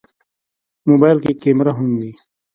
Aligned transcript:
موبایل 0.89 1.17
کې 1.23 1.31
کیمره 1.41 1.71
هم 1.77 1.89
وي. 1.99 2.11